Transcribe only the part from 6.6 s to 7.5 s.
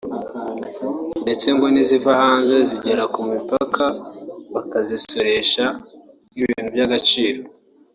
by’agaciro